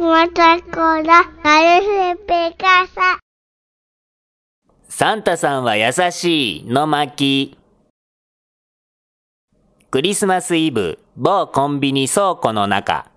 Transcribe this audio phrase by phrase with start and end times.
[0.00, 3.18] まちゃんコーラ、なるふペカサ。
[4.88, 7.58] サンタさんは優しいの巻。
[9.90, 13.10] クリスマスイブ、某コンビニ倉庫の中。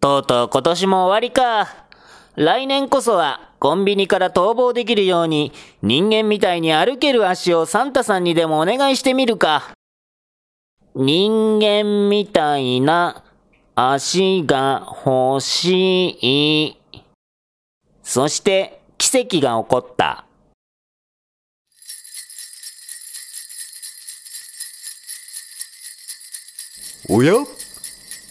[0.00, 1.86] とうとう今年も終わりか。
[2.36, 5.52] 来年こそはコンビニから逃亡できるように
[5.82, 9.72] 人間みたいに歩ける足をサンタさんにでもお願いしてみるか。
[10.94, 13.24] 人間みたいな
[13.80, 16.76] 足が欲しい。
[18.02, 20.24] そして奇跡が起こった。
[27.08, 27.34] おや？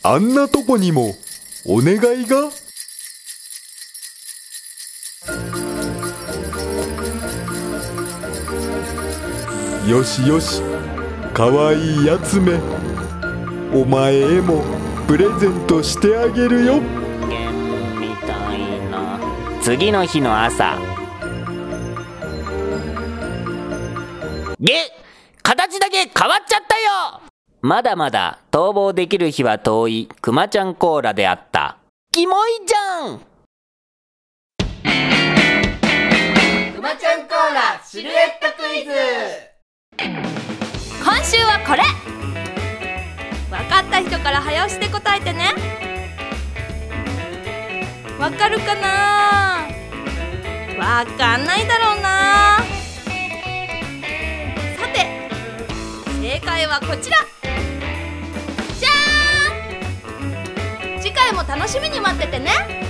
[0.03, 1.15] あんなとこにも
[1.65, 2.51] お願いが？
[9.87, 10.61] よしよし
[11.33, 12.59] かわいいやつめ
[13.73, 16.81] お前へもプレゼントしてあげるよ。
[16.81, 16.87] み
[18.27, 18.59] たい
[18.91, 19.17] な。
[19.61, 20.77] 次の日の朝。
[24.59, 24.73] げ
[25.41, 27.21] 形だけ変わっちゃったよ！
[27.61, 30.09] まだまだ逃亡できる日は遠い。
[30.19, 31.77] くまちゃんコーラであった。
[32.11, 33.19] キモいじゃん！
[36.75, 38.91] くまちゃんコーラシルエットクイズ。
[41.01, 41.83] 今週はこれ
[44.01, 45.53] った人から早押しで答えてね。
[48.19, 49.67] わかるかな？
[50.77, 52.57] わかんないだろうな。
[54.77, 55.29] さて
[56.21, 57.17] 正解はこちら。
[58.79, 61.01] じゃーん！
[61.01, 62.86] 次回も楽しみに待っててね。